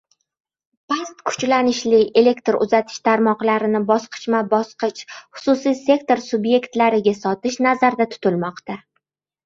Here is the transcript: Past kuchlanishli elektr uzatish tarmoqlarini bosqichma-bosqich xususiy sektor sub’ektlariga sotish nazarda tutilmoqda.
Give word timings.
Past 0.93 1.19
kuchlanishli 1.31 1.99
elektr 2.21 2.57
uzatish 2.67 2.97
tarmoqlarini 3.09 3.83
bosqichma-bosqich 3.93 5.07
xususiy 5.21 5.81
sektor 5.85 6.27
sub’ektlariga 6.33 7.19
sotish 7.25 7.63
nazarda 7.71 8.15
tutilmoqda. 8.17 8.85